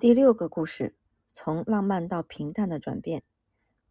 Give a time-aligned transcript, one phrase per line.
[0.00, 0.94] 第六个故事：
[1.34, 3.22] 从浪漫到平淡的转变。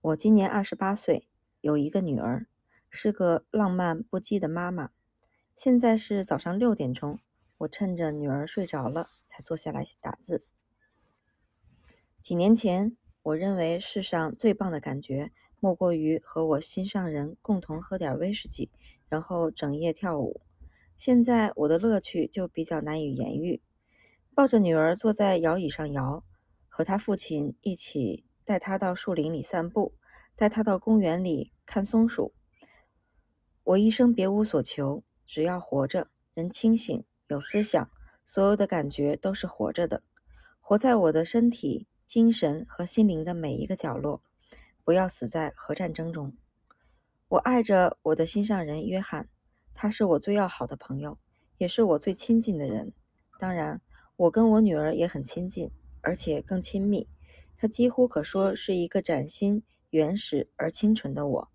[0.01, 1.27] 我今年二十八岁，
[1.61, 2.47] 有一个女儿，
[2.89, 4.89] 是个浪漫不羁的妈妈。
[5.55, 7.19] 现在是早上六点钟，
[7.59, 10.43] 我趁着女儿睡着了，才坐下来打字。
[12.19, 18.71] 几年前，我认为世上最棒的感觉，莫过于和我心上人共同喝点威士忌，
[19.07, 20.41] 然后整夜跳舞。
[20.97, 23.61] 现在我的乐趣就比较难以言喻。
[24.39, 26.23] 抱着女儿坐在摇椅上摇，
[26.69, 29.93] 和他父亲一起带她到树林里散步，
[30.37, 32.33] 带她到公园里看松鼠。
[33.65, 37.91] 我一生别无所求，只要活着，人清醒，有思想，
[38.25, 40.03] 所有的感觉都是活着的，
[40.61, 44.23] 活在我的身体、精神和心灵的每一个角落。
[44.85, 46.33] 不要死在核战争中。
[47.27, 49.27] 我爱着我的心上人约翰，
[49.73, 51.19] 他是我最要好的朋友，
[51.57, 52.93] 也是我最亲近的人。
[53.37, 53.81] 当然。
[54.19, 57.07] 我跟我女儿也很亲近，而且更亲密。
[57.55, 61.49] 她几乎可说是一个崭新、原始而清纯的我。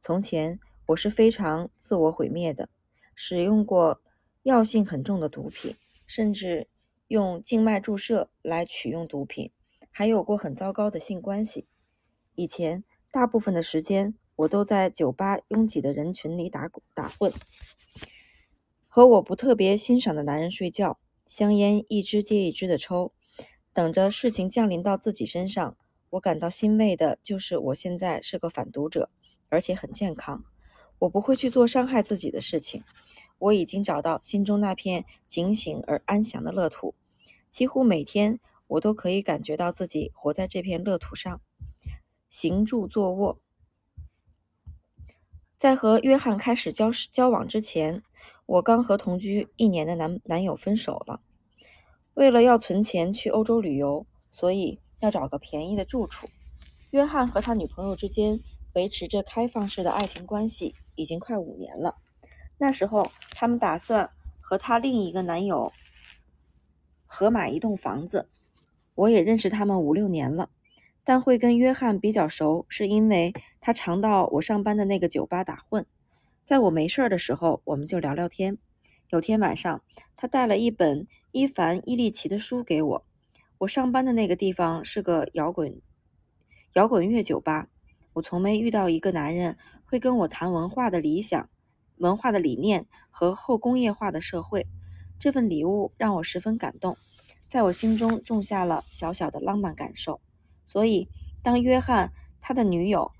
[0.00, 2.68] 从前我是非常自我毁灭的，
[3.14, 4.02] 使用过
[4.42, 6.66] 药性很重的毒品，甚至
[7.06, 9.52] 用静脉注射来取用毒品，
[9.92, 11.68] 还有过很糟糕的性关系。
[12.34, 17.32] 以前大部分的时间，我都在酒吧拥挤的人群里打打混，
[18.88, 20.98] 和我不特别欣赏的男人睡觉。
[21.32, 23.14] 香烟一支接一支的抽，
[23.72, 25.78] 等着事情降临到自己身上。
[26.10, 29.08] 我感到欣慰的就是，我现在是个反毒者，
[29.48, 30.44] 而且很健康。
[30.98, 32.84] 我不会去做伤害自己的事情。
[33.38, 36.94] 我已经找到心中那片警醒而安详的乐土。
[37.50, 41.40] 几乎每天，我都可以感觉到自己活在这片乐土上，
[42.28, 43.40] 行住坐卧。
[45.58, 48.02] 在和约翰开始交交往之前，
[48.46, 51.20] 我刚和同居一年的男男友分手了。
[52.14, 56.28] 为了要存钱去欧洲旅游，所以要找个便宜的住处。
[56.90, 58.40] 约翰和他女朋友之间
[58.74, 61.96] 维持着开放式的爱情关系已经快五年了。
[62.58, 65.72] 那时候，他们打算和他另一个男友
[67.06, 68.28] 合买一栋房子。
[68.94, 70.50] 我也认识他们五六年了。
[71.04, 75.84] 但会跟约翰比较熟，是因为他常到我上班的那个酒吧打混。
[76.44, 78.58] 在我没事儿的时候，我们就聊聊天。
[79.10, 79.82] 有天晚上，
[80.16, 83.06] 他带了一本伊凡·伊利奇的书给我。
[83.58, 85.80] 我上班的那个地方是个摇滚
[86.72, 87.68] 摇滚乐酒吧。
[88.12, 91.48] 我从没遇到一个男人会跟我谈文化的理想、
[91.96, 94.66] 文化的理念和后工业化的社会。
[95.20, 96.96] 这份礼物让我十分感动，
[97.46, 100.20] 在我心中种下了小小的浪漫感受。
[100.66, 101.08] 所以，
[101.40, 103.12] 当约翰他的女友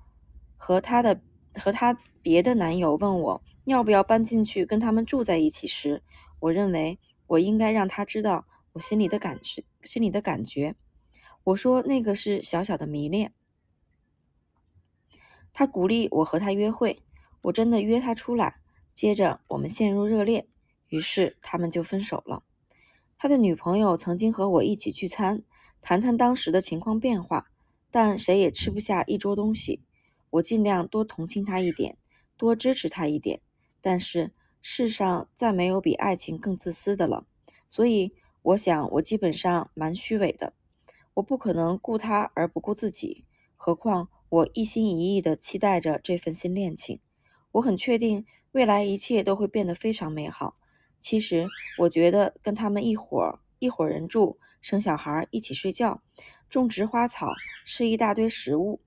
[0.57, 1.21] 和他的
[1.55, 6.01] 和他别的男友问我要不要搬进去跟他们住在一起时，
[6.39, 6.97] 我认为
[7.27, 9.63] 我应该让他知道我心里的感觉。
[9.83, 10.75] 心里的感觉，
[11.43, 13.33] 我说那个是小小的迷恋。
[15.51, 17.03] 他鼓励我和他约会，
[17.41, 18.55] 我真的约他出来。
[18.93, 20.47] 接着我们陷入热恋，
[20.87, 22.43] 于是他们就分手了。
[23.17, 25.43] 他的女朋友曾经和我一起聚餐。
[25.81, 27.45] 谈谈当时的情况变化，
[27.91, 29.81] 但谁也吃不下一桌东西。
[30.29, 31.97] 我尽量多同情他一点，
[32.37, 33.41] 多支持他一点。
[33.81, 37.25] 但是世上再没有比爱情更自私的了，
[37.67, 40.53] 所以我想我基本上蛮虚伪的。
[41.15, 46.99] 我不可能顾他而不顾自己，何况我一心一意地期待着这份新恋情。
[47.53, 50.57] 我很确定未来一切都会变得非常美好。
[50.99, 54.39] 其实我觉得跟他们一伙儿一伙人住。
[54.61, 56.01] 生小孩，一起睡觉，
[56.49, 57.33] 种植花草，
[57.65, 58.79] 吃一大堆食物。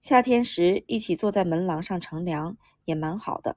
[0.00, 2.56] 夏天时，一起坐在门廊上乘凉，
[2.88, 3.56] 也蛮好的。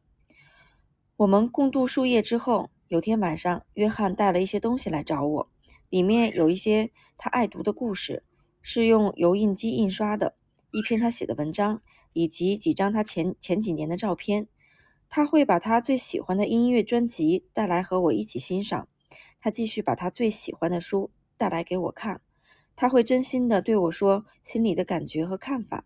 [1.16, 5.50] 我们共度数夜之后，有天晚上，约翰带了一些东西来找我，
[5.90, 8.24] 里面有一些他爱读的故事，
[8.62, 10.36] 是用油印机印刷的，
[10.72, 11.82] 一篇他写的文章，
[12.12, 14.50] 以及几张他前前几年的照片。
[15.10, 18.88] 他会把他最喜欢的音乐专辑带来和我一起欣赏。
[19.40, 21.12] 他继续把他最喜欢的书。
[21.38, 22.22] 带来给我看，
[22.76, 25.86] 他会真心的对我说心里的感觉和看法，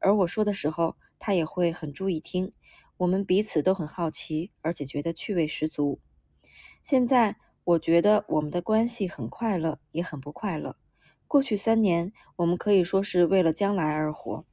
[0.00, 2.52] 而我说的时候，他也会很注意听。
[2.98, 6.00] 我们彼此都很好奇，而且觉得趣味十足。
[6.82, 10.76] 现在我觉得我们的关系很快乐，也很不快乐。
[11.26, 14.44] 过去三年，我们可以说是为了将来而活。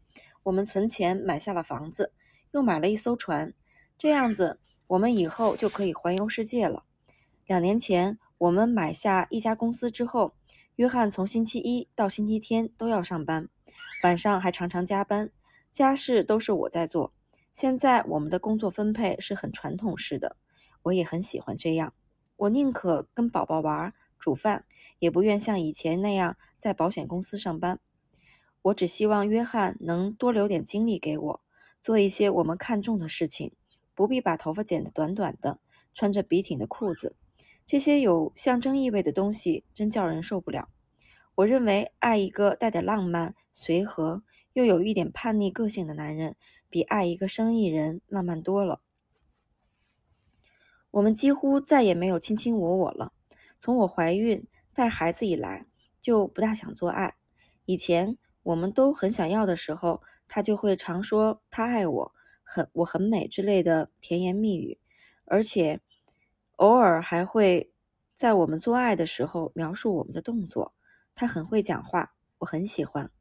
[0.44, 2.12] 我们存钱买下了房子，
[2.52, 3.54] 又买了一艘船，
[3.98, 6.84] 这样子我们以后就可以环游世界了。
[7.46, 10.34] 两年前，我们买下一家公司之后。
[10.78, 13.48] 约翰从星期一到星期天都要上班，
[14.04, 15.30] 晚上还常常加班，
[15.72, 17.14] 家事都是我在做。
[17.54, 20.36] 现在我们的工作分配是很传统式的，
[20.82, 21.94] 我也很喜欢这样。
[22.36, 24.66] 我宁可跟宝宝玩，煮饭，
[24.98, 27.80] 也不愿像以前那样在保险公司上班。
[28.64, 31.42] 我只希望约翰能多留点精力给我，
[31.84, 33.52] 做一些我们看重的事情，
[33.94, 35.60] 不必把头发剪得短短的，
[35.94, 37.16] 穿着笔挺的裤子。
[37.66, 40.68] 这些有象征意味的东西真叫人受不了。
[41.36, 44.24] 我认为爱一个带点浪漫、随和
[44.54, 46.36] 又有一点叛逆个性的男人，
[46.74, 48.82] 比爱一个生意人浪漫多了。
[50.90, 53.14] 我们几乎再也没有卿卿我我了。
[53.62, 55.68] 从我怀孕带孩子以来，
[56.02, 57.14] 就不大想做爱。
[57.66, 64.80] 以前我们都很想要的时候，他就会常说他爱我，很我很美之类的甜言蜜语，
[65.26, 65.80] 而且
[66.56, 67.72] 偶尔还会
[68.16, 70.74] 在我们做爱的时候描述我们的动作。
[71.14, 73.12] 他很会讲话，我很喜欢。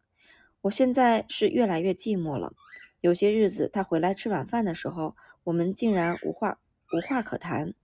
[0.62, 2.54] 我现在是越来越寂寞了。
[3.02, 6.60] 有些日子他回来吃晚饭的时候，我们竟然无话。
[6.92, 7.74] 无话可谈。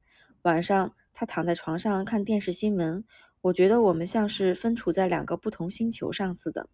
[0.43, 3.05] 晚上，他躺在床上看电视新闻，
[3.41, 6.69] 我觉得我们像是分处在两个不同星球上似的，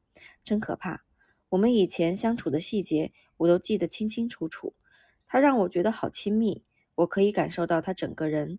[0.45, 1.05] 真可怕。
[1.49, 4.75] 我们以前相处的细节，我都记得清清楚楚。
[5.27, 6.63] 他让我觉得好亲密，
[6.97, 8.59] 我可以感受到他整个人。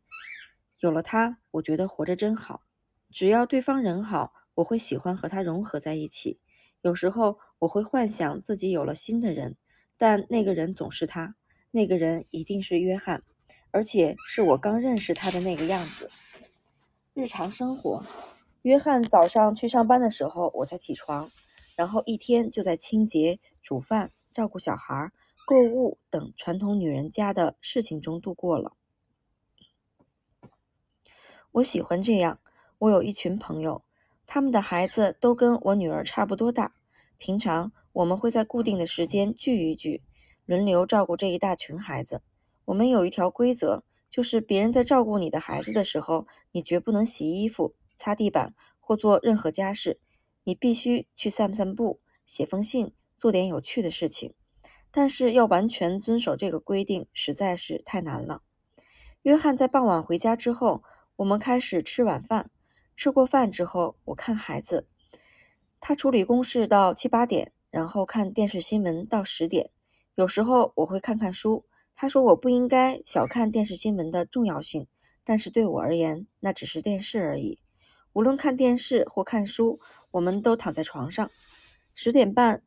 [0.80, 2.64] 有了他，我觉得活着真好。
[3.12, 6.40] 只要对方人好，我会喜欢和他融合在一起。
[6.82, 9.58] 有时候，我会幻想自己有了新的人，
[9.98, 11.36] 但那个人总是他，
[11.72, 13.24] 那个人一定是约翰。
[13.72, 16.10] 而且是我刚认识他的那个样子。
[17.14, 18.02] 日常生活，
[18.62, 21.30] 约翰早上去上班的时候，我才起床，
[21.76, 25.12] 然后一天就在清洁、煮饭、照顾小孩、
[25.46, 28.72] 购物等传统女人家的事情中度过了。
[31.52, 32.40] 我喜欢这样。
[32.78, 33.84] 我有一群朋友，
[34.26, 36.74] 他们的孩子都跟我女儿差不多大。
[37.18, 40.04] 平常我们会在固定的时间聚一聚，
[40.46, 42.22] 轮流照顾这一大群孩子。
[42.66, 50.02] 我们有一条规则，就是别人在照顾你的孩子的时候，你绝不能洗衣服、擦地板或做任何家事。
[50.44, 54.34] 你必须去散散步、写封信、做点有趣的事情。
[54.92, 58.42] 但是要完全遵守这个规定实在是太难了。
[59.22, 60.84] 约翰在傍晚回家之后，
[61.16, 62.52] 我们开始吃晚饭。
[62.98, 64.86] 吃过饭之后，我看孩子，
[65.80, 69.70] 他处理公事到七八点，然后看电视新闻到十点。
[70.16, 71.66] 有时候我会看看书。
[71.94, 74.88] 他说：“我不应该小看电视新闻的重要性，
[75.26, 77.60] 但是对我而言，那只是电视而已。
[78.14, 79.82] 无论看电视或看书，
[80.12, 81.30] 我们都躺在床上，
[81.94, 82.64] 十点半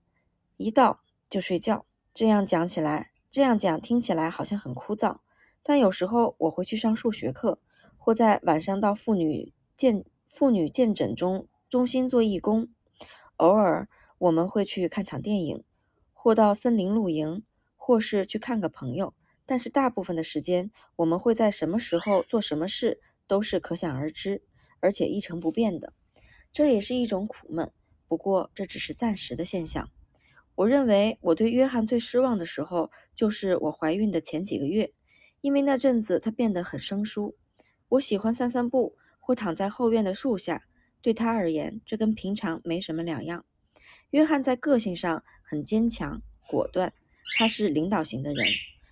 [0.58, 1.00] 一到
[1.30, 1.86] 就睡觉。
[2.12, 5.18] 这样讲起来，这样讲听起来好像很枯燥，
[5.62, 7.58] 但有时候我会去上数学课，
[7.96, 12.68] 或在晚上到妇女健妇女健诊中中心做义工。
[13.36, 13.88] 偶尔
[14.18, 15.64] 我们会去看场电影，
[16.12, 17.42] 或到森林露营。”
[17.80, 19.14] 或是去看个朋友，
[19.46, 24.42] 但是大部分的时间，我们会在什么时候做什么事都是可想而知，
[24.80, 25.94] 而且一成不变的。
[26.52, 27.72] 这也是一种苦闷，
[28.06, 29.88] 不过这只是暂时的现象。
[30.54, 34.92] 我认为我对约翰最失望的时候，就是我怀孕的前几个月，
[35.40, 37.38] 因为那阵子他变得很生疏。
[37.88, 40.66] 我喜欢散散步，或躺在后院的树下，
[41.00, 43.46] 对他而言，这跟平常没什么两样。
[44.10, 46.92] 约翰在个性上很坚强、果断。
[47.36, 48.46] 他是领导型的人，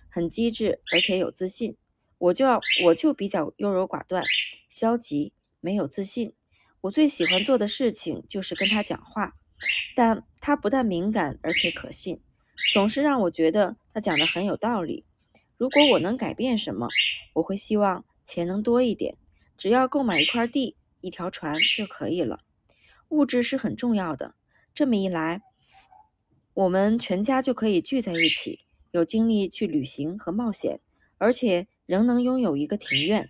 [0.09, 1.75] 很机智，而且有自信。
[2.19, 4.23] 我就要，我就比较优柔寡断、
[4.69, 6.33] 消极，没有自信。
[6.81, 9.33] 我最喜欢做的事情就是跟他讲话，
[9.95, 12.21] 但他不但敏感，而且可信，
[12.73, 15.03] 总是让我觉得他讲的很有道理。
[15.57, 16.87] 如果我能改变什么，
[17.33, 19.17] 我会希望钱能多一点，
[19.57, 22.41] 只要购买一块地、一条船就可以了。
[23.09, 24.35] 物质是很重要的，
[24.77, 25.41] 这么一来。
[26.53, 28.59] 我们全家就可以聚在一起，
[28.91, 30.79] 有精力去旅行和冒险，
[31.17, 33.27] 而且仍能拥有一个庭院。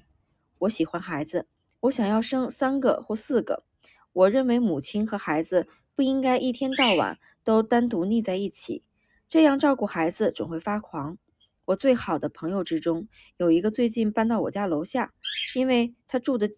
[0.58, 1.48] 我喜欢孩子，
[1.80, 3.64] 我想要生三个或四个。
[4.12, 8.84] 我认为母亲和孩子不应该一天到晚都单独腻在一起，
[9.30, 11.18] 这样照顾孩子总会发狂。
[11.64, 15.14] 我最好的朋友之中有一个最近搬到我家楼下，
[15.56, 16.52] 因为他住的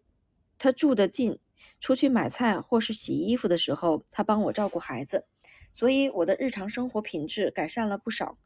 [0.57, 1.37] 他住得近，
[1.79, 5.25] 出去买菜或是洗衣服的时候，他帮我照顾孩子。
[5.71, 8.37] 所以我的日常生活品质改善了不少，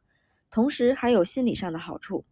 [0.50, 2.24] 同时还有心理上的好处。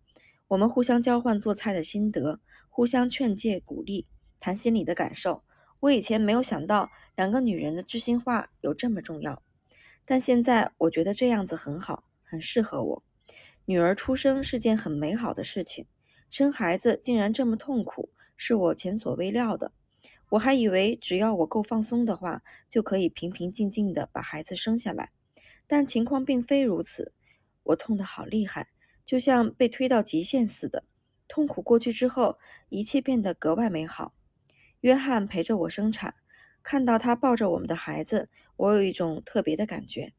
[0.49, 4.07] 我们互相交换做菜的心得，互相劝诫鼓励，
[4.39, 5.43] 谈心里的感受。
[5.81, 9.43] 我以前没有想到两个女人的知心话有这么重要，
[10.05, 13.03] 但现在我觉得这样子很好，很适合我。
[13.65, 15.87] 女儿出生是件很美好的事情，
[16.29, 19.73] 生孩子竟然这么痛苦，是我前所未料的。
[20.33, 25.11] 我还以为只要我够放松的话，就可以平平静静的把孩子生下来，
[25.67, 27.13] 但情况并非如此。
[27.65, 28.69] 我痛得好厉害，
[29.05, 30.85] 就像被推到极限似的。
[31.29, 32.39] 痛苦过去之后，
[32.71, 34.15] 一切变得格外美好。
[34.81, 36.15] 约翰陪着我生产，
[36.63, 40.15] 看到他抱着我们的孩子，我有一种特别的感觉。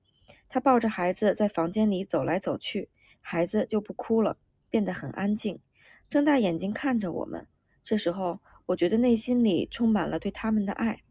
[0.48, 4.38] 他抱着孩子在房间里走来走去，孩子就不哭了，
[4.70, 5.60] 变得很安静，
[6.08, 7.48] 睁大眼睛看着我们。
[7.82, 11.04] 这时候，我觉得内心里充满了对他们的爱。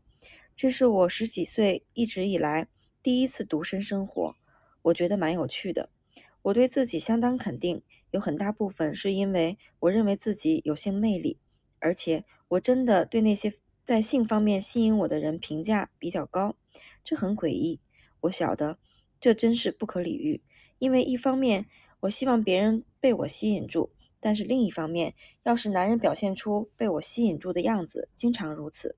[0.55, 2.69] 这是我十几岁一直以来
[3.03, 4.37] 第一次独身生活，
[4.83, 5.89] 我觉得蛮有趣的。
[6.43, 11.39] 我对自己相当肯定，有很大部分是因为我认为自己有性魅力，
[11.79, 13.55] 而且我真的对那些
[13.85, 16.57] 在性方面吸引我的人评价比较高。
[17.05, 17.81] 这很诡异，
[18.23, 18.79] 我晓得。
[19.21, 20.43] 这真是不可理喻，
[20.81, 21.67] 因为一方面
[22.01, 23.93] 我希望别人被我吸引住，
[24.25, 25.13] 但是另一方面，
[25.43, 28.95] 要是男人表现出被我吸引住的样子，经常如此，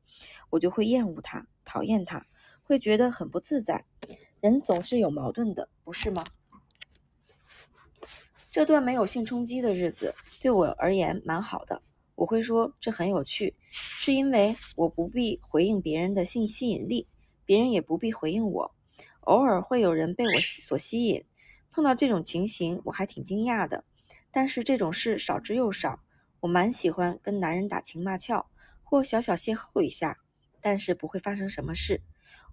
[0.50, 2.26] 我就会厌恶他，讨厌他，
[2.62, 3.83] 会觉得很不自在。
[4.40, 6.23] 人总是有矛盾的，不是吗？
[8.50, 11.81] 这段没有性冲击的日子对我而言蛮好的，
[12.14, 17.09] 我会说这很有趣，是因为我不必回应别人的性吸引力，
[17.47, 18.75] 别人也不必回应我。
[19.21, 21.25] 偶尔会有人被我所吸引，
[21.73, 23.83] 碰到这种情形我还挺惊讶的。
[24.35, 26.00] 但是这种事少之又少。
[26.41, 28.45] 我蛮喜欢跟男人打情骂俏，
[28.83, 30.19] 或小小邂逅一下，
[30.61, 32.03] 但是不会发生什么事。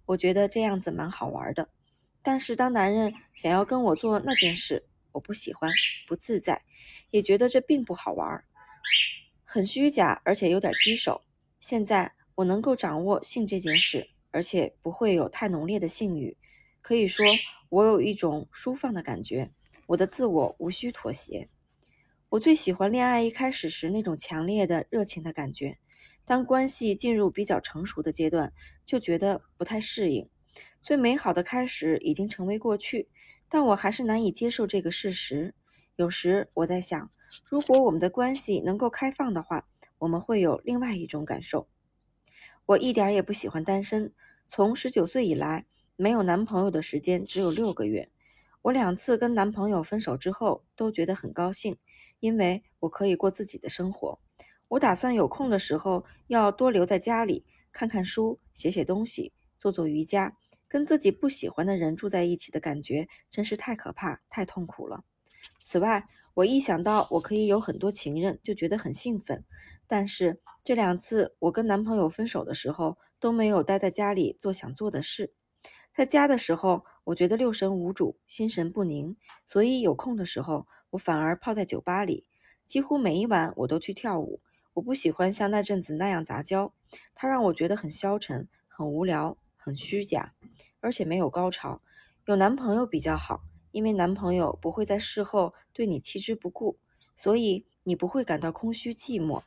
[0.06, 1.68] 我觉得这样子蛮好玩的。
[2.22, 5.70] 但是当男人想要跟我做那件事，我不喜欢，
[6.08, 6.62] 不自在，
[7.10, 8.42] 也觉得这并不好玩，
[9.44, 11.20] 很虚假，而且有点棘手。
[11.60, 16.34] 现在我能够掌握性这件事，而且不会有太浓烈的性欲。
[16.80, 17.26] 可以说，
[17.68, 19.50] 我有一种舒放的感觉，
[19.86, 21.46] 我的自我无需妥协。
[22.32, 25.76] 我最喜欢恋爱一开始时那种强烈的热情的感觉，
[26.24, 28.50] 当关系进入比较成熟的阶段，
[28.86, 30.26] 就觉得不太适应。
[30.80, 33.06] 最美好的开始已经成为过去，
[33.50, 35.54] 但我还是难以接受这个事实。
[35.96, 37.10] 有时我在想，
[37.50, 41.68] 如果我们的关系能够开放的话，我们会有另外一种感受。
[42.64, 44.10] 我一点也不喜欢单身，
[44.48, 45.66] 从十九岁以来。
[45.96, 48.08] 没有男朋友的时间只有六个月，
[48.62, 51.76] 我两次跟男朋友分手之后都觉得很高兴，
[52.22, 54.16] 因为我可以过自己的生活。
[54.68, 60.36] 我打算有空的时候要多留在家里，看看书，写写东西，做做瑜伽。
[60.68, 65.02] 跟自己不喜欢的人住在一起的感觉真是太可怕、太痛苦了。
[65.60, 69.44] 此外，我一想到我可以有很多情人，就觉得很兴奋。
[69.88, 75.34] 但是这两次我跟男朋友分手的时候都没有待在家里做想做的事。
[75.94, 79.14] 在家的时候，我觉得六神无主，心神不宁，
[79.46, 82.24] 所以有空的时候，我反而泡在酒吧里，
[82.64, 84.40] 几乎每一晚我都去跳舞。
[84.74, 86.72] 我不喜欢像那阵子那样杂交，
[87.14, 90.34] 它让我觉得很消沉、很无聊、很虚假，
[90.80, 91.82] 而且没有高潮。
[92.26, 96.78] 有男朋友比较好，因为男朋友不会在事后对你弃之不顾，
[97.16, 99.42] 所以你不会感到空虚寂寞。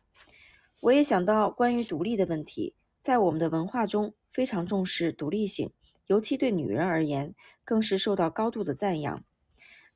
[0.81, 5.71] 我也想到关于独立的问题，在我们的文化中非常重视独立性。
[6.07, 7.33] 尤其对女人而言，
[7.63, 9.23] 更是受到高度的赞扬。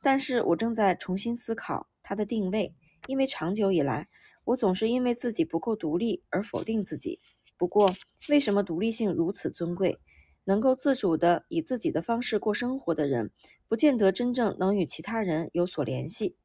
[0.01, 2.74] 但是我正在重新思考它的定位，
[3.08, 4.08] 因为长久以来，
[4.46, 7.20] 我总是因为自己不够独立而否定自己。
[7.58, 7.94] 不过，
[8.29, 10.00] 为什么独立性如此尊贵？
[10.46, 13.32] 能够自主的以自己的方式过生活的人，
[13.68, 16.36] 不见得真正能与其他人有所联系，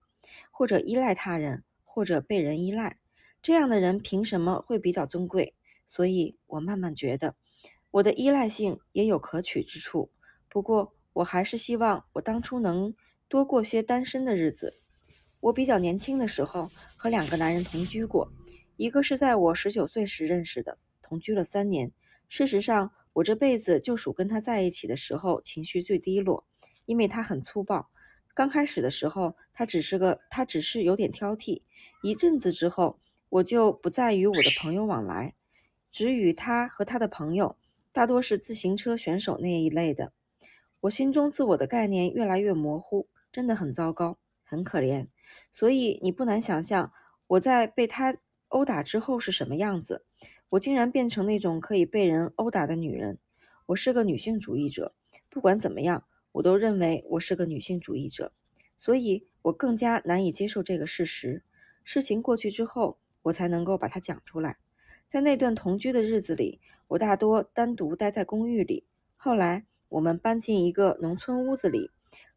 [0.50, 2.98] 或者依赖他人，或者被人依赖。
[3.40, 5.54] 这样的人凭什么会比较尊贵？
[5.86, 7.36] 所以我慢慢觉得。
[7.92, 10.10] 我的依赖性也有可取之处，
[10.48, 12.92] 不过我还是希望我当初能
[13.34, 14.74] 多过些单身的日子。
[15.40, 18.30] 我比较年轻的时候和两个男人同居过，
[18.76, 21.90] 一个是在我十九岁时认识的，同居了三年。
[22.28, 26.44] 事实上，我这辈子就属跟他在一起的时候情绪最低落，
[26.86, 27.90] 因为他很粗暴。
[28.34, 31.62] 刚开始的时候，他只是个他只是有点挑剔，
[32.04, 33.00] 一阵子之后，
[33.30, 35.34] 我就不再与我的朋友往来，
[35.90, 37.56] 只与他和他的朋友。
[37.90, 40.12] 大多是自行车选手那一类的，
[40.82, 45.08] 我心中自我的概念越来越模糊，真的很糟糕，很可怜。
[45.52, 46.92] 所以你不难想象
[47.26, 50.04] 我在被他殴打之后是什么样子。
[50.50, 53.18] 我竟然变成那种可以被人殴打的女人。
[53.66, 54.94] 我是个女性主义者，
[55.28, 58.30] 不管怎么样，我都认为我是个女性主义者，
[58.78, 61.42] 所以我更加难以接受这个事实。
[61.82, 64.58] 事情过去之后，我才能够把它讲出来。
[65.08, 66.60] 在那段同居的日子里。
[66.86, 68.84] 我大多单独待在公寓里。
[69.16, 71.90] 后来我们搬进一个农村屋子里，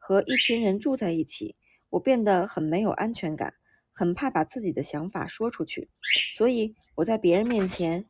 [0.07, 1.57] 和一群人住在一起。
[1.89, 3.53] 我变得很没有安全感，
[3.91, 5.89] 很怕把自己的想法说出去，
[6.33, 8.05] 所以我在别人面前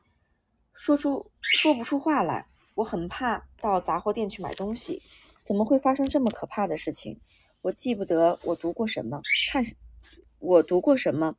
[0.76, 2.46] 说出说不出话来。
[2.76, 5.02] 我很怕到杂货店去买东西。
[5.44, 7.20] 怎么会发生这么可怕的事情？
[7.64, 9.64] 我记不得我读过什么，看
[10.38, 11.36] 我读过什么。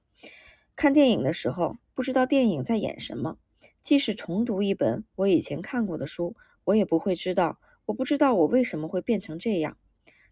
[0.75, 3.39] 看电影的时候，不知道电影在演什么。
[3.81, 6.35] 即使重读一本我以前看过的书，
[6.65, 9.77] 我也不会知道，我不知道我为什么会变成这样。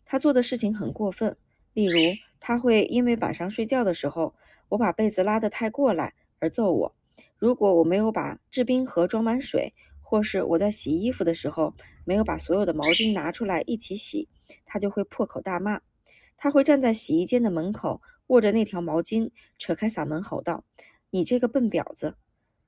[0.06, 1.36] 他做的事情很过分，
[1.74, 1.98] 例如
[2.40, 4.34] 他会因为晚上睡觉的时候
[4.68, 6.94] 我把被子拉得太过来而揍我。
[7.36, 14.28] 如果我没有把制冰盒装满水，或是我在洗衣服的时候没有把所有的毛巾拿出来一起洗，
[14.64, 15.80] 他就会破口大骂。
[16.36, 20.62] 他会站在洗衣间的门口，握着那条毛巾，扯开嗓门吼道
[21.10, 22.14] ：“你这个笨婊子！”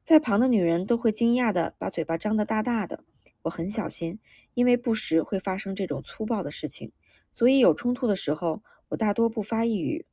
[0.02, 3.04] 在旁的女人都会惊讶地把嘴巴张得大大的。
[3.42, 4.18] 我很小心，
[4.54, 6.90] 因为不时会发生这种粗暴的事情，
[7.38, 10.04] 所以有冲突的时候，我大多不发一语。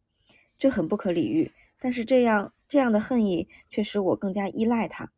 [0.60, 5.12] 这很不可理喻，但是这样这样的恨意却使我更加依赖他。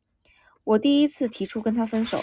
[0.64, 2.22] 我第一次提出跟他分手，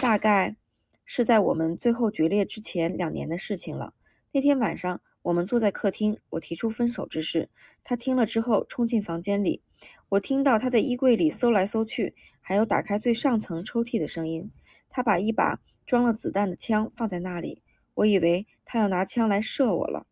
[0.00, 0.56] 大概
[1.04, 3.94] 是在我们最后决裂之前两年的事情了。
[4.32, 5.00] 那天晚上。
[5.22, 7.50] 我们坐在客厅，我提出分手之事。
[7.84, 9.60] 他听了之后，冲进房间里。
[10.08, 14.50] 我听到他在衣柜里搜来搜去，还有打开最上层抽屉的声音。
[14.88, 17.60] 他把一把装了子弹的枪放在那里。
[18.00, 20.06] 我以为他要拿枪来射我了。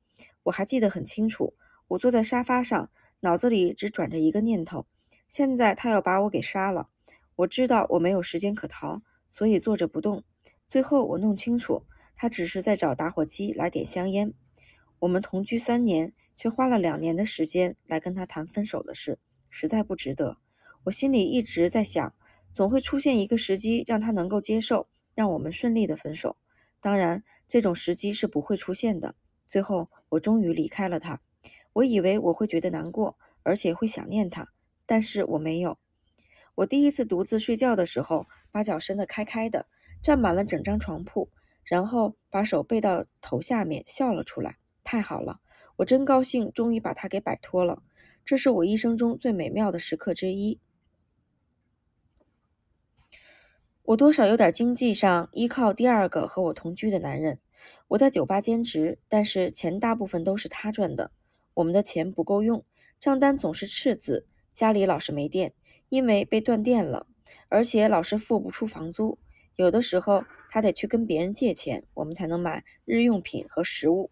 [0.45, 1.55] 我还记得很清楚，
[1.89, 2.91] 我坐在沙发上，
[3.21, 4.87] 脑子里只转着一个念头：
[5.29, 6.89] 现在他要把我给杀了。
[7.37, 10.23] 我知道我没有时间可逃，所以坐着不动。
[10.67, 14.35] 最后我弄清楚，他只是在找打火机来点香烟。
[14.99, 19.19] 我们同居三年，却花了两年的时间来跟他谈分手的事，
[19.49, 20.37] 实在不值得。
[20.85, 22.15] 我心里一直在想，
[22.53, 26.37] 总会出现一个时机让他能够接受，让我们顺利的分手。
[26.81, 29.15] 当然，这种时机是不会出现的。
[29.47, 31.21] 最后，我终于离开了他。
[31.73, 34.47] 我以为我会觉得难过，而且会想念他，
[34.85, 35.79] 但是我没有。
[36.57, 39.67] 我第一次独自睡觉的时候，把脚伸得开开的，
[40.03, 41.31] 占满了整张床铺，
[41.65, 44.59] 然后把手背到头下面，笑了出来。
[44.85, 45.41] 太好了，
[45.77, 47.83] 我真高兴，终于把他给摆脱了。
[48.25, 50.61] 这是我一生中最美妙的时刻之一。
[53.89, 57.41] 我多少有点经济上依靠第二个和我同居的男人。
[57.89, 61.11] 我在酒吧兼职，但是钱大部分都是他赚的。
[61.55, 62.63] 我们的钱不够用，
[63.01, 65.55] 账单总是赤字，家里老是没电，
[65.89, 67.07] 因为被断电了，
[67.49, 69.19] 而且老是付不出房租。
[69.57, 74.11] 有的时候他得去跟别人借钱，我们才能买日用品和食物。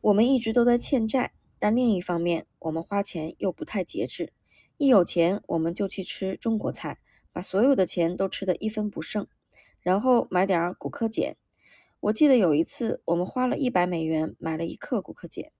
[0.00, 4.32] 我们一直都在欠债，但另一方面，我们花钱又不太节制。
[4.78, 6.96] 一有钱，我们就去吃中国菜，
[7.32, 9.26] 把所有的钱都吃得一分不剩，
[9.80, 11.36] 然后买点骨科碱。
[12.00, 15.50] 我记得有一次，我们花了一百美元买了一克骨科碱，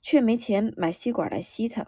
[0.00, 1.86] 却没钱买吸管来吸它。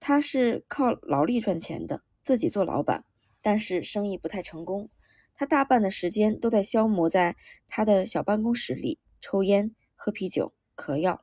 [0.00, 3.04] 他是靠劳力赚钱的，自己做老板，
[3.40, 4.90] 但是生意不太成功。
[5.34, 7.36] 他大半的时间都在消磨在
[7.68, 10.52] 他的小办公室里，抽烟、喝啤酒。
[10.74, 11.22] 嗑药，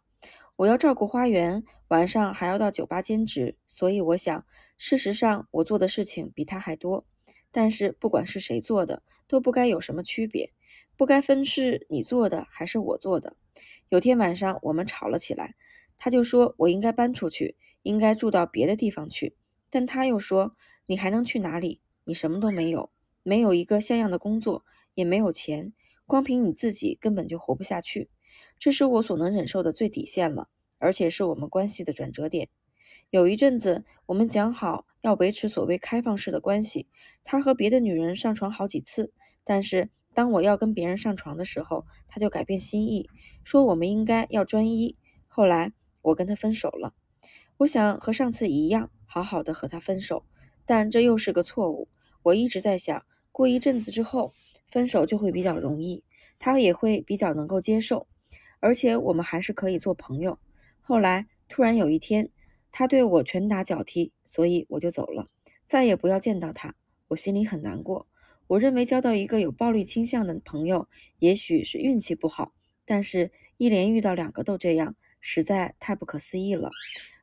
[0.55, 4.45] 我要照顾花园，晚上还要到酒吧兼职，所以我想，
[4.77, 7.05] 事实上我做的事情比他还多。
[7.51, 10.51] 但是不管是谁做的，都不该有什么区别，
[10.95, 13.35] 不该分是你做的还是我做的。
[13.89, 15.55] 有天晚上我们吵了起来，
[15.97, 19.35] 他就说我应该搬出去，应该住到别的地方去。
[19.71, 21.81] 但他又说，你还能去哪里？
[22.03, 22.91] 你什么都没有，
[23.23, 25.73] 没有一个像样的工作，也没有钱，
[26.05, 28.11] 光凭你自己根本就活不下去。
[28.59, 32.49] 这是我所能忍受的最底线了，而且是我们关系的转折点。
[33.11, 36.87] 有一阵子，我们讲好要维持所谓开放式的关系。
[37.23, 39.13] 他和别的女人上床好几次，
[39.43, 43.09] 但是当我要跟别人上床的时候，他就改变心意，
[43.43, 44.95] 说我们应该要专一。
[45.27, 46.93] 后来我跟他分手了。
[47.57, 50.23] 我想和上次一样，好好的和他分手，
[50.65, 51.89] 但这又是个错误。
[52.23, 54.33] 我一直在想，过一阵子之后，
[54.67, 56.03] 分手就会比较容易，
[56.37, 58.07] 他也会比较能够接受。
[58.59, 60.37] 而且我们还是可以做朋友。
[60.89, 62.31] 后来突然有一天，
[62.71, 65.27] 他对我拳打脚踢，所以我就走了，
[65.67, 66.73] 再也不要见到他。
[67.09, 68.07] 我心里很难过。
[68.47, 72.53] 我认为交到一个有暴力倾向的朋友，也许是运气不好，
[72.85, 76.71] 但是一连遇到两个都这样，实在太不可思议了。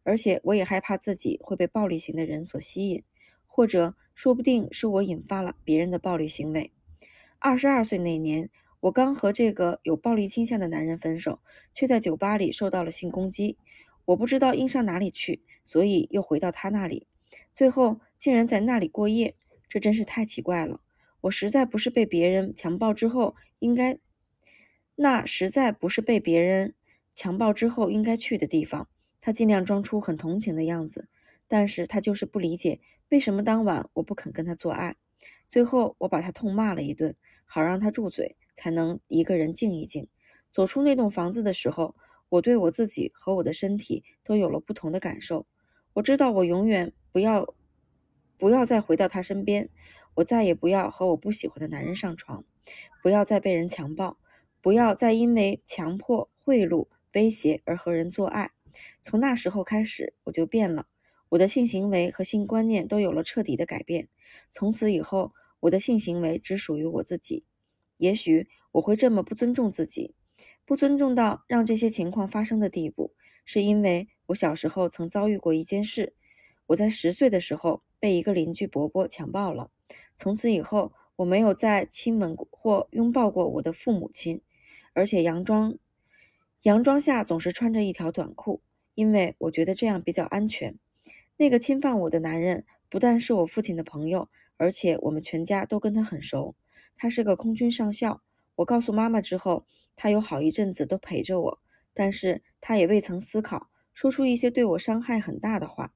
[0.04, 3.02] 而且我也害怕自己会被暴力型的人所吸引，
[3.48, 6.70] 或者说不定是我引发了别人的暴力行为。
[7.40, 8.48] 二十二岁那年。
[8.86, 11.40] 我刚和这个有暴力倾向的男人分手，
[11.72, 13.58] 却在酒吧里受到了性攻击。
[14.04, 17.08] 我不知道应上哪里去，所以又回到他那里，
[17.52, 19.34] 最后竟然在那里过夜，
[19.68, 20.80] 这真是太奇怪了。
[21.22, 23.98] 我实在不是被别人强暴之后应该，
[24.94, 26.72] 那实在不是被别人
[27.12, 28.88] 强暴之后应该去的地方。
[29.20, 31.08] 他尽量装出很同情的样子，
[31.48, 34.94] 但是他就是不理解为什么当晚我不肯跟他做爱。
[35.48, 38.36] 最后我把他痛骂了一顿，好让他住嘴。
[38.56, 40.08] 才能一个人静一静。
[40.50, 41.94] 走出那栋房子的时候，
[42.28, 45.46] 我对我自己和我的身体都有了不同的感受。
[45.92, 47.54] 我知道我永远不要，
[48.38, 49.68] 不要再回到他身边，
[50.14, 52.44] 我再也不要和我不喜欢的男人上床，
[53.02, 54.18] 不要再被人强暴，
[54.60, 58.50] 不要再因为强迫、贿赂、威胁而和人做爱。
[59.02, 60.86] 从那时候开始，我就变了，
[61.30, 64.08] 我的性行为和性观念都有了彻底的改变。
[64.50, 67.44] 从此以后，我的性行为只属于我自己。
[67.98, 70.14] 也许我会这么不尊重自己，
[70.64, 76.14] 不尊重到让这些情况发生的地步，是因为我小时候曾遭遇过一件事。
[76.66, 79.70] 我在十岁的时候被一个邻居伯伯强暴了。
[80.16, 84.42] 从此以后，我没有再亲吻过或拥抱过我的父母亲，
[84.92, 85.78] 而且洋装
[86.62, 88.60] 洋装下总是穿着一条短裤，
[88.94, 90.76] 因为我觉得这样比较安全。
[91.36, 96.56] 那个侵犯我的男人不但是我父亲的朋友，而且我们全家都跟他很熟。
[96.96, 98.22] 他是个空军上校。
[98.56, 101.60] 我告诉妈妈之后，他有好一阵子都陪着我，
[101.92, 105.92] 但是他也未曾思考，说出一些对我伤害很大的话。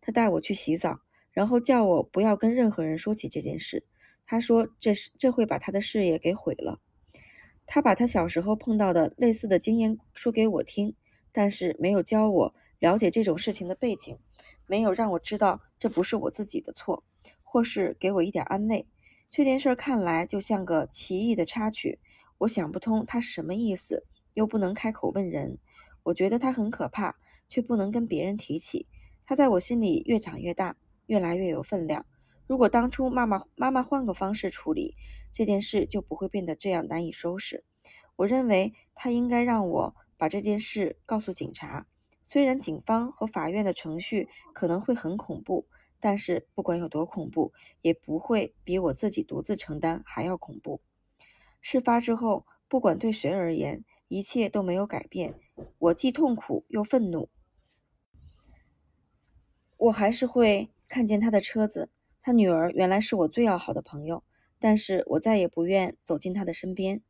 [0.00, 1.00] 他带我去洗澡，
[1.32, 3.84] 然后叫我不要跟任何人说起这件事。
[4.26, 6.80] 他说这是这会把他的事业给毁了。
[7.66, 10.94] 他把他小时候碰到的类似的经验说给我听，
[11.30, 14.18] 但是没有教我了解这种事情的背景，
[14.66, 17.04] 没有让我知道这不是我自己的错，
[17.42, 18.86] 或是给我一点安慰。
[19.32, 21.98] 这件事看来就像个奇异的插曲，
[22.36, 25.58] 我想不通他是什么意思，又不能开口问人。
[26.02, 27.16] 我觉得他很可怕，
[27.48, 28.86] 却不能跟别人提起。
[29.24, 32.04] 他在我心里越长越大，越来越有分量。
[32.46, 34.94] 如果当初妈妈妈妈换个方式处理
[35.32, 37.64] 这件事，就不会变得这样难以收拾。
[38.16, 41.86] 我认为他应该让我把这件事告诉警察，
[42.22, 45.66] 虽然警方和法院的程序可能会很恐怖。
[46.04, 50.80] 但是不管有多恐怖，也不会比我自己独自承担还要恐怖。
[51.60, 55.36] 事发之后，不管对谁而言，一切都没有改变。
[55.78, 57.28] 我既痛苦又愤怒。
[59.76, 61.88] 我还是会看见他的车子，
[62.20, 64.24] 他女儿原来是我最要好的朋友，
[64.58, 67.00] 但是我再也不愿走进他的身边。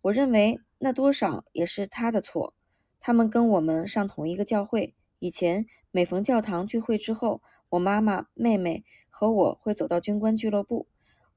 [0.00, 2.54] 我认为那多少也是他的错。
[2.98, 7.40] 他们跟我们上同一个教会，以前每逢教堂聚会之后。
[7.72, 10.88] 我妈妈、妹妹和我会走到军官俱乐部，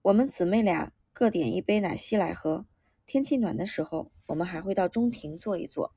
[0.01, 2.65] 我们姊妹俩各点一杯奶昔来喝。
[3.05, 5.93] 天气暖的时候，我们还会到中庭坐一坐。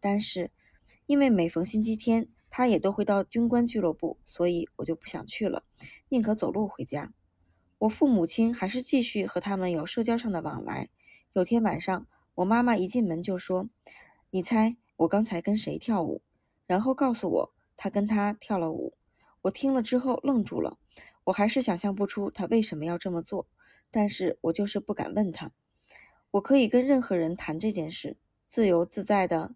[0.00, 0.50] 但是，
[1.04, 5.62] 因为每逢星期天，她也都会到军官俱乐部，所以我就不想去了，
[6.08, 7.12] 宁可走路回家。
[7.80, 10.88] 我父母亲还是继续和他们有社交上的往来。
[11.34, 13.68] 有天晚上，我妈妈一进门就说
[14.32, 16.22] ：“你猜我刚才跟谁跳舞？”
[16.66, 18.94] 然后告诉我，她跟他跳了舞。
[19.42, 20.78] 我听了之后愣住了，
[21.24, 23.46] 我还是想象不出他为什么要这么做，
[23.90, 25.52] 但是我就是不敢问他。
[26.32, 28.16] 我可以跟任何人谈这件事，
[28.48, 29.54] 自由自在的、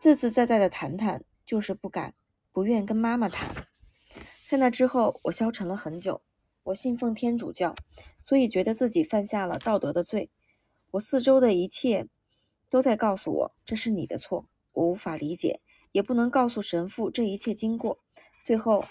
[0.00, 2.14] 自自在在的谈谈，就是不敢、
[2.50, 3.66] 不愿跟妈妈谈。
[4.48, 6.22] 在那之后，我消沉了很久。
[6.62, 7.74] 我信奉天主教，
[8.22, 10.30] 所以觉得自己犯下了道德的罪。
[10.92, 12.08] 我四周的一切
[12.70, 14.48] 都在告诉我，这是你的错。
[14.72, 15.60] 我无法理解。
[15.94, 18.00] 也不能告诉神父这一切经过。
[18.42, 18.84] 最后，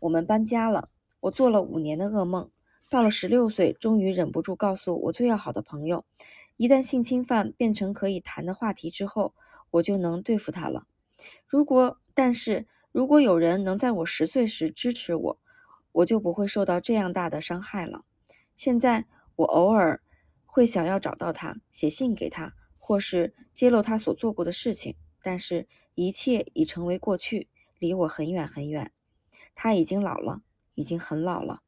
[0.00, 0.88] 我们搬家了。
[1.18, 2.48] 我做了五年的噩梦。
[2.88, 6.04] 到了十六岁，终于忍不住告诉我最要好的朋友：
[6.56, 9.34] 一旦性侵犯变成可以谈的话题之后，
[9.72, 10.86] 我就能对付他了。
[11.48, 15.40] 如果，但是如果有人能在我十岁时支持我，
[15.90, 18.04] 我就不会受到这样大的伤害了。
[18.54, 20.00] 现在，我偶尔
[20.46, 25.66] 会想要找到他，写信给他，或是揭露他所做过的事情，但是。
[25.94, 28.92] 一切已成为过去，离我很远很远。
[29.54, 30.42] 他已经老了，
[30.74, 31.62] 已经很老了。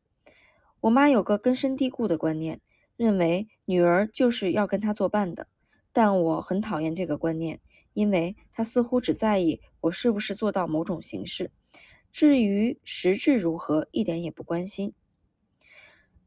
[0.80, 2.60] 我妈有个根深蒂固的观念，
[2.96, 5.48] 认为女儿就是要跟她作伴的。
[5.92, 7.60] 但我很讨厌这个观念，
[7.92, 11.50] 因为她似乎只在意我是不是做到某种形式，
[12.12, 14.92] 至于实质如何，一点也不关心。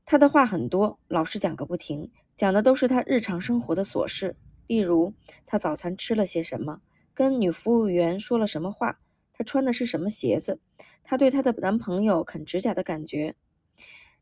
[0.05, 4.35] 她的话很多，老是讲个不停，讲的都是她日常生活的琐事，
[4.65, 5.13] 例如
[5.45, 6.81] 她早餐吃了些什么。
[7.19, 9.01] 跟女服务员说了什么话？
[9.33, 10.61] 她穿的是什么鞋子？
[11.03, 13.35] 她对她的男朋友啃指甲的感觉？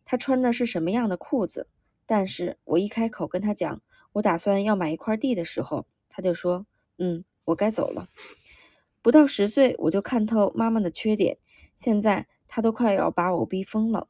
[0.03, 1.67] 她穿的是什么样的裤子？
[2.07, 3.79] 但是我一开口跟她讲
[4.13, 6.65] 我打算要买一块地的时候，她就说
[6.97, 8.09] ：“嗯，我该走了。”
[9.03, 11.37] 不到十岁我就看透妈妈的缺点，
[11.75, 14.07] 现在她都快要把我逼疯了。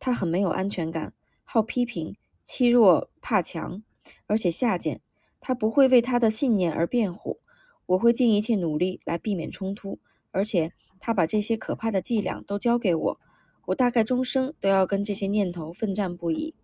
[0.00, 3.84] 她很没有安全感，好批评，欺弱怕强，
[4.26, 5.00] 而且下贱。
[5.38, 7.38] 她不会为她的信念而辩护。
[7.86, 9.98] 我会尽一切努力来避免冲突，
[10.30, 13.20] 而且他把这些可怕的伎俩都教给我，
[13.66, 16.54] 我大概终生都要跟这些念头奋战不已。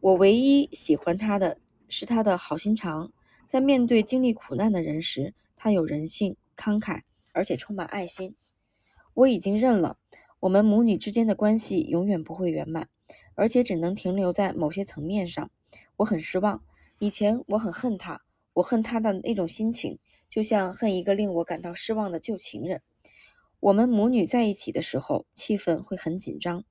[0.00, 3.12] 我唯一喜欢他的是他的好心肠，
[3.46, 8.34] 在面对经历苦难的人时，他有人性、慷慨，而且充满爱心。
[9.12, 9.98] 我已经认了，
[10.40, 12.88] 我们母女之间的关系永远不会圆满，
[13.34, 15.50] 而且只能停留在某些层面上。
[15.98, 16.62] 我很失望。
[16.98, 18.22] 以前我很恨他，
[18.60, 22.82] 我恨他的那种心情，就像恨一个令我感到失望的旧情人。
[23.58, 26.64] 我们母女在一起的时候，气氛会很紧张。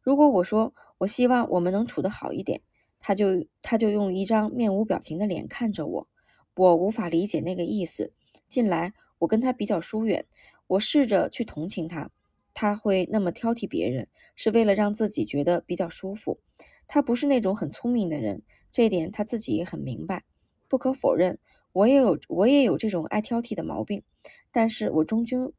[0.00, 2.60] 如果我说我希望我们能处得好一点，
[2.98, 6.08] 他就他就用一张面无表情的脸看着我。
[6.56, 8.12] 我无法理解那个意思。
[8.48, 10.26] 近来我跟他比较疏远，
[10.66, 12.10] 我试着去同情他。
[12.52, 16.40] 他会那么挑剔别人，是为了让自己觉得比较舒服。
[16.88, 18.42] 他不是那种很聪明的人。
[18.72, 20.24] 这一点他自己也很明白。
[20.72, 21.38] 不可否认，
[21.74, 24.02] 我也有我也有这种爱挑剔的毛病。
[24.50, 25.52] 但是我终究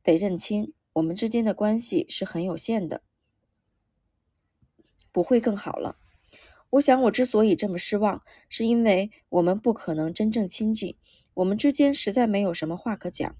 [0.00, 3.02] 得认清，我们之间的关系是很有限的，
[5.10, 5.96] 不会更好了。
[6.70, 10.96] 我想，我之所以这么失望，是因为我们不可能真正亲近，
[11.34, 13.34] 我们之间实在没有什么话可讲。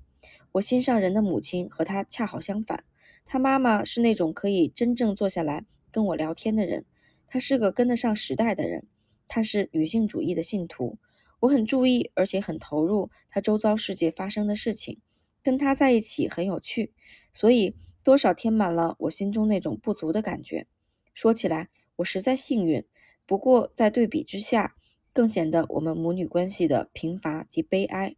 [0.50, 2.82] 我心上人的母亲和她恰好相反，
[3.24, 6.84] 她妈妈是那种可以真正坐下来跟我聊天的人。
[7.28, 8.88] 她是个跟得上时代的人，
[9.34, 10.98] 她是女性主义的信徒。
[11.40, 15.00] 我很注意，而且很投入她周遭世界发生的事情，
[15.42, 16.92] 跟她在一起很有趣，
[17.32, 20.66] 所以多少填满了我心中那种不足的感觉。
[21.14, 22.84] 说起来，我实在幸运，
[23.24, 24.76] 不过在对比之下，
[25.14, 28.14] 更显得我们母女关系的贫乏及悲哀。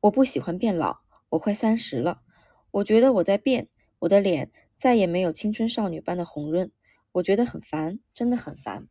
[0.00, 2.22] 我不喜欢变老，我快三十了，
[2.70, 4.50] 我觉得我在变，我的脸。
[4.76, 6.70] 再也没有青春少女般的红润，
[7.14, 8.88] 我觉得很烦，真的很烦。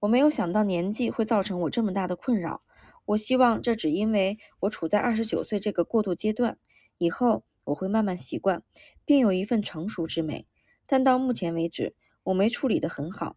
[0.00, 2.62] 我没有想到年纪会造成我这么大的困扰。
[3.04, 6.58] 我希望这只因为我处在二十九岁这个过渡阶段，
[6.98, 8.62] 以后我会慢慢习惯，
[9.04, 10.46] 并有一份成熟之美。
[10.86, 13.36] 但到目前为止，我没处理得很好。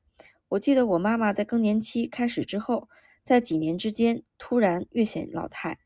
[0.49, 2.87] 我记得我妈妈在更年期开始之后，
[3.25, 5.79] 在几年之间突然越显老态。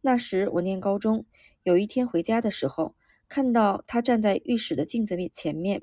[0.00, 1.26] 那时我念高中，
[1.62, 2.94] 有一天回家的时候。
[3.30, 5.82] 看到她站在浴室的镜子面前面，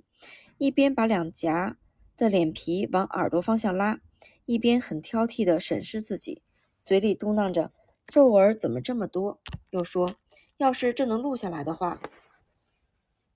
[0.58, 1.78] 一边把两颊
[2.18, 4.00] 的脸皮往耳朵方向拉，
[4.46, 6.42] 一边很挑剔地审视自己，
[6.84, 7.72] 嘴里嘟囔着
[8.08, 9.40] ：“皱纹怎么这么多？”
[9.72, 10.16] 又说
[10.58, 12.00] ：“要是这能录下来的话，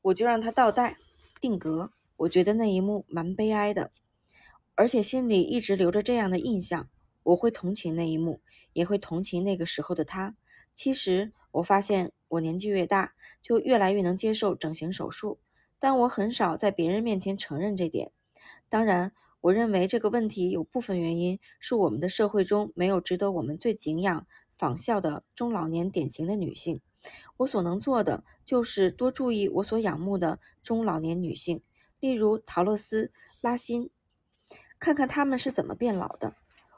[0.02, 0.98] 我就让他倒带
[1.42, 3.92] 定格。”我觉得那一幕蛮悲哀的，
[4.76, 6.90] 而且心里一直留着这样的印象。
[7.24, 8.42] 我会同情那一幕，
[8.74, 10.36] 也会同情那个时候的他。
[10.74, 12.12] 其实我发现。
[12.30, 15.40] 我年纪越大，就越来越能接受整形手术，
[15.80, 18.12] 但我很少在别人面前承认这点。
[18.70, 26.80] 当然，我认为这个问题有部分原因是我们的社会中没有值得我们最敬仰、仿效的中老年典型的女性。
[27.38, 31.62] 我所能做的就是多注意我所仰慕的中老年女性，
[32.00, 33.90] 例如陶乐斯、拉辛，
[34.80, 36.36] 看看她们是怎么变老的。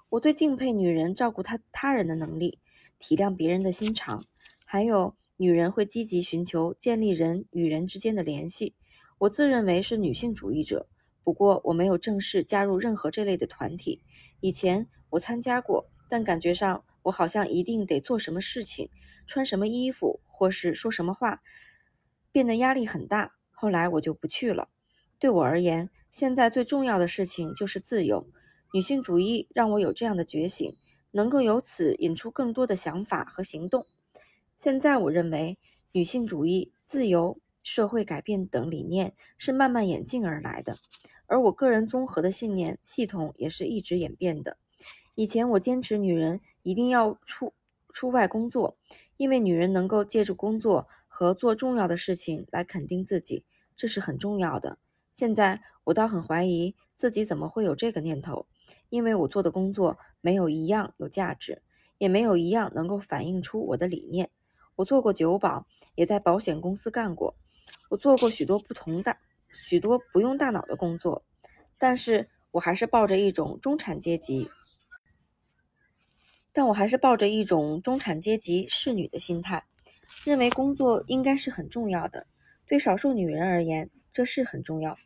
[0.10, 2.60] 我最敬佩女人照顾她他人的能力，
[3.00, 4.24] 体谅别人的心肠，
[4.66, 5.16] 还有。
[5.38, 8.76] 女人会积极寻求建立人与人之间的联系。
[9.18, 10.88] 我自认为是女性主义者，
[11.24, 14.02] 不过我没有正式加入任何这类的团体。
[14.40, 18.90] 以前我参加过，但感觉上我好像一定得做什么事情、
[19.28, 21.42] 穿什么衣服或是说什么话，
[22.32, 23.34] 变得压力很大。
[23.52, 24.70] 后来我就不去了。
[25.20, 28.28] 对我而言，现在最重要的事情就是自由。
[28.74, 30.74] 女性主义让我有这样的觉醒，
[31.12, 33.86] 能够由此引出更多的想法和行动。
[34.58, 35.60] 现在我认为，
[35.92, 40.78] 女性主义、自由、社会改变等理念是慢慢演进而来的，
[41.28, 44.58] 而我个人综合的信念系统也是一直演变的。
[45.16, 47.54] 以前我坚持女人一定要出
[47.90, 48.78] 出外工作，
[49.18, 53.44] 因为女人能够借助工作和做重要的事情来肯定自己，
[53.76, 54.78] 这是很重要的。
[55.14, 58.48] 现在我倒很怀疑自己怎么会有这个念头，
[58.90, 61.62] 因为我做的工作没有一样有价值，
[61.98, 64.30] 也没有一样能够反映出我的理念。
[64.78, 67.36] 我做过酒保，也在保险公司干过。
[67.90, 69.18] 我做过许多不同大、
[69.64, 71.24] 许多不用大脑的工作，
[71.78, 74.50] 但是我还是抱着一种中产阶级，
[76.54, 79.64] 但我还是抱着一种中产阶级侍女的心态，
[80.24, 82.26] 认为工作应该是很重要的。
[82.66, 84.98] 对少数女人而言，这是很重要，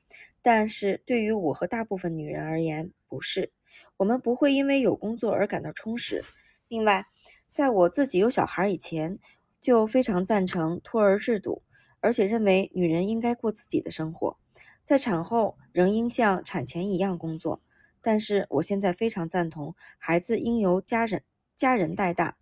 [0.42, 3.52] 但是对于我和大部分女人而言，不是。
[3.98, 6.24] 我们不会因为有工作而感到充实。
[6.68, 7.06] 另外，
[7.50, 9.20] 在我自己有小孩以前。
[9.62, 11.64] 就非常赞成托儿制度，
[12.06, 14.38] 而且认为女人应该过自己的生活，
[14.84, 17.64] 在产后仍应像产前一样工作。
[18.00, 21.24] 但是我现在非常赞同孩子应由家人
[21.56, 22.38] 家人带大，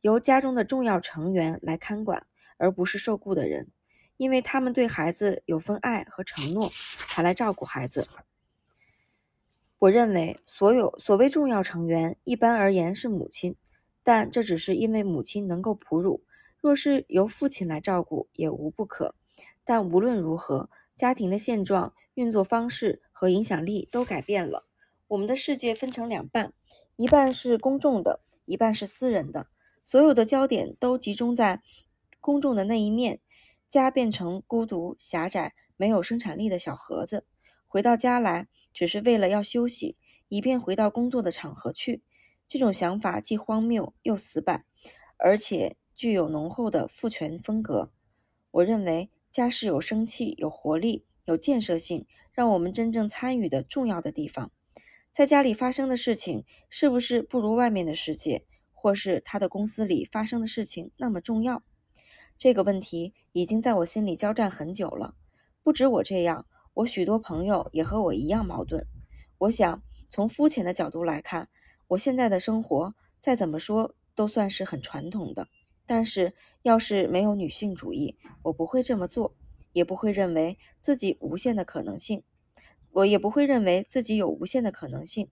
[0.00, 3.70] 由家中的重要成员来看管，而不是受雇的人，
[4.16, 6.68] 因为他们对孩子有份爱和承诺，
[7.08, 8.08] 才来照顾孩子。
[9.78, 13.54] 我认为所有所谓重要成员，一般而言是母亲，
[14.02, 16.24] 但这只是因为母亲能够哺乳。
[16.64, 19.14] 若是由父亲来照顾，也无不可。
[19.66, 24.64] 但无论如何，家庭的现状、运作方式和影响力都改变了。
[25.08, 26.54] 我们的世界分成两半，
[26.96, 29.48] 一半是公众的，一半是私人的。
[29.82, 31.60] 所有的焦点都集中在
[32.18, 33.20] 公众的那一面，
[33.68, 37.26] 家变成孤独、狭窄、没有生产力的小盒子。
[37.66, 39.98] 回到家来，只是为了要休息，
[40.28, 42.02] 以便回到工作的场合去。
[42.48, 44.64] 这种想法既荒谬又死板，
[45.18, 47.90] 而且具有浓厚的父权风格。
[48.50, 54.50] 我认为家是有生气、有活力、有建设性，让我们真正参与的重要的地方。
[55.12, 61.62] 在家里发生的事情，是不是不如外面的世界，或是他的公司里发生的事情那么重要？
[62.36, 65.14] 这个问题已经在我心里交战很久了。
[65.62, 68.86] 不止我这样，我许多朋友也和我一样矛盾。
[69.38, 71.48] 我想，从肤浅的角度来看。
[71.88, 75.46] 我现在的生活再怎么说都算是很传统的，
[75.86, 79.34] 但是要是没有女性主义，我不会这么做，
[79.72, 82.22] 也不会认为自己无限的可能性，
[82.90, 85.30] 我也不会认为自己有无限的可能性。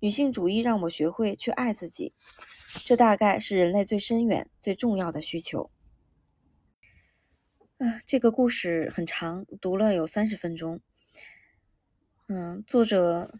[0.00, 2.12] 女性主义让我学会去爱自己，
[2.84, 5.70] 这大概是人类最深远、最重要的需求。
[7.78, 10.80] 啊，这个故事很长，读了有三十分钟。
[12.28, 13.32] 嗯，作者。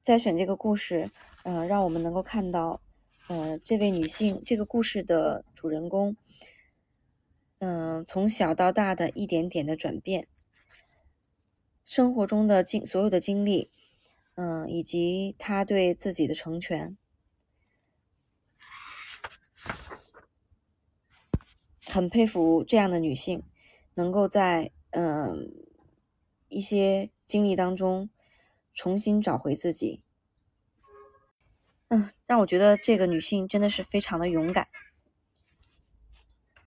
[0.00, 1.10] 在选这个故事，
[1.42, 2.80] 呃，让我们能够看到，
[3.28, 6.16] 呃，这位女性这个故事的主人公，
[7.58, 10.26] 嗯，从小到大的一点点的转变，
[11.84, 13.70] 生活中的经所有的经历，
[14.34, 16.96] 嗯，以及她对自己的成全，
[21.84, 23.42] 很佩服这样的女性，
[23.94, 25.52] 能够在嗯
[26.48, 28.10] 一些经历当中。
[28.74, 30.02] 重新找回自己，
[31.90, 34.66] 嗯，让我觉得这个女性真的是非常的勇敢。